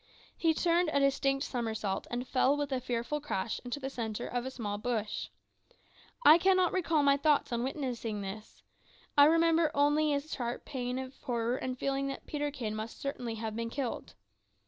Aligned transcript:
He 0.35 0.55
turned 0.55 0.89
a 0.91 0.99
distinct 0.99 1.43
somersault, 1.45 2.07
and 2.09 2.27
fell 2.27 2.57
with 2.57 2.71
a 2.71 2.81
fearful 2.81 3.21
crash 3.21 3.61
into 3.63 3.79
the 3.79 3.91
centre 3.91 4.25
of 4.27 4.47
a 4.47 4.49
small 4.49 4.79
bush. 4.79 5.29
I 6.25 6.39
cannot 6.39 6.71
recall 6.73 7.03
my 7.03 7.17
thoughts 7.17 7.51
on 7.51 7.61
witnessing 7.63 8.21
this. 8.21 8.63
I 9.15 9.25
remember 9.25 9.69
only 9.75 10.11
experiencing 10.11 10.33
a 10.33 10.35
sharp 10.37 10.65
pang 10.65 10.99
of 10.99 11.17
horror 11.21 11.55
and 11.55 11.77
feeling 11.77 12.07
that 12.07 12.25
Peterkin 12.25 12.75
must 12.75 12.99
certainly 12.99 13.35
have 13.35 13.55
been 13.55 13.69
killed. 13.69 14.15